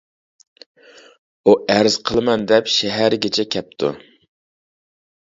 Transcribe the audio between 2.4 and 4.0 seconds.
دەپ شەھەرگىچە كەپتۇ.